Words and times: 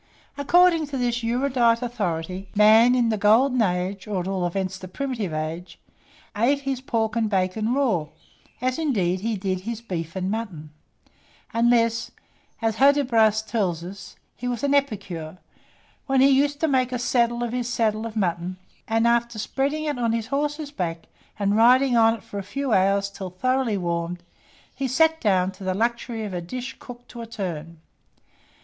_According 0.35 0.87
to 0.87 0.97
this 0.97 1.23
erudite 1.23 1.83
authority, 1.83 2.49
man 2.55 2.95
in 2.95 3.09
the 3.09 3.19
golden 3.19 3.61
age, 3.61 4.07
or 4.07 4.21
at 4.21 4.27
all 4.27 4.47
events 4.47 4.79
the 4.79 4.87
primitive 4.87 5.31
age, 5.31 5.79
eat 6.35 6.61
his 6.61 6.81
pork 6.81 7.15
and 7.15 7.29
bacon 7.29 7.75
raw, 7.75 8.07
as, 8.61 8.79
indeed, 8.79 9.19
he 9.19 9.37
did 9.37 9.59
his 9.59 9.79
beef 9.79 10.15
and 10.15 10.31
mutton; 10.31 10.71
unless, 11.53 12.09
as 12.63 12.77
Hudibras 12.77 13.43
tells 13.43 13.83
us, 13.83 14.15
he 14.35 14.47
was 14.47 14.63
an 14.63 14.73
epicure, 14.73 15.37
when 16.07 16.19
he 16.19 16.29
used 16.31 16.59
to 16.61 16.67
make 16.67 16.91
a 16.91 16.97
saddle 16.97 17.43
of 17.43 17.53
his 17.53 17.69
saddle 17.69 18.07
of 18.07 18.15
mutton, 18.15 18.57
and 18.87 19.07
after 19.07 19.37
spreading 19.37 19.83
it 19.83 19.99
on 19.99 20.13
his 20.13 20.25
horse's 20.33 20.71
back, 20.71 21.05
and 21.37 21.55
riding 21.55 21.95
on 21.95 22.15
it 22.15 22.23
for 22.23 22.39
a 22.39 22.53
few 22.57 22.73
hours 22.73 23.07
till 23.07 23.29
thoroughly 23.29 23.77
warmed, 23.77 24.23
he 24.73 24.87
sat 24.87 25.21
down 25.21 25.51
to 25.51 25.63
the 25.63 25.75
luxury 25.75 26.23
of 26.23 26.33
a 26.33 26.41
dish 26.41 26.75
cooked 26.79 27.07
to 27.07 27.21
a 27.21 27.27
turn. 27.27 27.77